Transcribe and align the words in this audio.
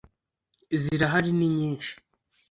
zirahari 0.81 1.31
ni 1.37 1.47
nyinshi 1.57 1.91